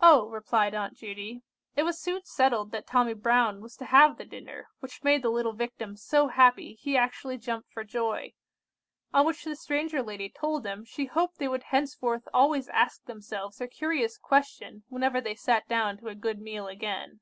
"Oh," 0.00 0.30
replied 0.30 0.72
Aunt 0.74 0.94
Judy, 0.96 1.42
"it 1.76 1.82
was 1.82 2.00
soon 2.00 2.24
settled 2.24 2.70
that 2.70 2.86
Tommy 2.86 3.12
Brown 3.12 3.60
was 3.60 3.76
to 3.76 3.84
have 3.84 4.16
the 4.16 4.24
dinner, 4.24 4.70
which 4.80 5.04
made 5.04 5.20
the 5.20 5.28
little 5.28 5.52
Victim 5.52 5.94
so 5.94 6.28
happy, 6.28 6.72
he 6.72 6.96
actually 6.96 7.36
jumped 7.36 7.70
for 7.70 7.84
joy. 7.84 8.32
On 9.12 9.26
which 9.26 9.44
the 9.44 9.54
stranger 9.54 10.02
lady 10.02 10.30
told 10.30 10.62
them 10.62 10.86
she 10.86 11.04
hoped 11.04 11.36
they 11.36 11.48
would 11.48 11.64
henceforth 11.64 12.26
always 12.32 12.70
ask 12.70 13.04
themselves 13.04 13.58
her 13.58 13.66
curious 13.68 14.16
question 14.16 14.84
whenever 14.88 15.20
they 15.20 15.34
sat 15.34 15.68
down 15.68 15.98
to 15.98 16.08
a 16.08 16.14
good 16.14 16.40
meal 16.40 16.66
again. 16.66 17.20